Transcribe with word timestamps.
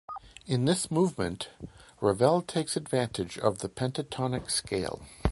In 0.47 0.65
this 0.65 0.89
movement, 0.89 1.49
Ravel 1.99 2.41
takes 2.41 2.75
advantage 2.75 3.37
of 3.37 3.59
the 3.59 3.69
pentatonic 3.69 4.49
scale. 4.49 5.03